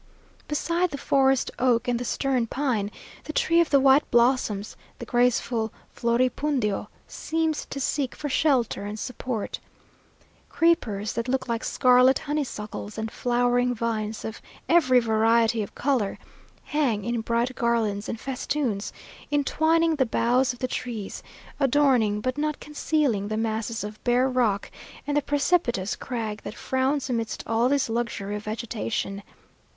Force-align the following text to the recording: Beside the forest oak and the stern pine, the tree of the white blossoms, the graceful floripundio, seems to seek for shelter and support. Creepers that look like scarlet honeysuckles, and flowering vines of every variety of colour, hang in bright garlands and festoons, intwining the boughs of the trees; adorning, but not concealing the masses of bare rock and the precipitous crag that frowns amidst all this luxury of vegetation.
Beside 0.47 0.89
the 0.89 0.97
forest 0.97 1.51
oak 1.59 1.87
and 1.87 1.99
the 1.99 2.05
stern 2.05 2.47
pine, 2.47 2.89
the 3.25 3.33
tree 3.33 3.61
of 3.61 3.69
the 3.69 3.79
white 3.79 4.09
blossoms, 4.09 4.75
the 4.97 5.05
graceful 5.05 5.71
floripundio, 5.95 6.87
seems 7.07 7.67
to 7.67 7.79
seek 7.79 8.15
for 8.15 8.27
shelter 8.27 8.83
and 8.83 8.97
support. 8.97 9.59
Creepers 10.49 11.13
that 11.13 11.27
look 11.27 11.47
like 11.47 11.63
scarlet 11.63 12.17
honeysuckles, 12.17 12.97
and 12.97 13.11
flowering 13.11 13.75
vines 13.75 14.25
of 14.25 14.41
every 14.67 14.99
variety 14.99 15.61
of 15.61 15.75
colour, 15.75 16.17
hang 16.63 17.03
in 17.05 17.21
bright 17.21 17.53
garlands 17.53 18.09
and 18.09 18.19
festoons, 18.19 18.91
intwining 19.29 19.97
the 19.97 20.07
boughs 20.07 20.51
of 20.51 20.57
the 20.57 20.67
trees; 20.67 21.21
adorning, 21.59 22.21
but 22.21 22.39
not 22.39 22.59
concealing 22.59 23.27
the 23.27 23.37
masses 23.37 23.83
of 23.83 24.03
bare 24.03 24.27
rock 24.27 24.71
and 25.05 25.15
the 25.15 25.21
precipitous 25.21 25.95
crag 25.95 26.41
that 26.41 26.55
frowns 26.55 27.07
amidst 27.07 27.43
all 27.45 27.69
this 27.69 27.87
luxury 27.87 28.35
of 28.35 28.43
vegetation. 28.43 29.21